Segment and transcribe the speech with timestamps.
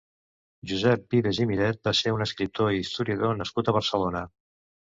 [0.71, 4.27] Josep Vives i Miret va ser un escriptor i historiador nascut a Barcelona.